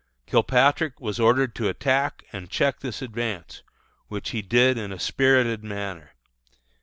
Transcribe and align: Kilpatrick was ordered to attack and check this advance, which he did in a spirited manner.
Kilpatrick 0.25 0.99
was 0.99 1.19
ordered 1.19 1.53
to 1.53 1.69
attack 1.69 2.23
and 2.33 2.49
check 2.49 2.79
this 2.79 3.03
advance, 3.03 3.61
which 4.07 4.31
he 4.31 4.41
did 4.41 4.75
in 4.75 4.91
a 4.91 4.97
spirited 4.97 5.63
manner. 5.63 6.13